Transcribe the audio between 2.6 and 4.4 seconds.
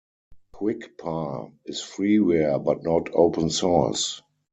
but not open source.